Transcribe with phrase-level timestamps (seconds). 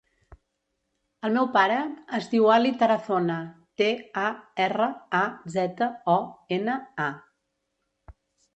[1.27, 1.75] El meu pare
[2.19, 3.35] es diu Ali Tarazona:
[3.81, 3.91] te,
[4.23, 4.25] a,
[4.67, 4.89] erra,
[5.21, 5.23] a,
[5.59, 6.19] zeta, o,
[6.61, 8.13] ena, a.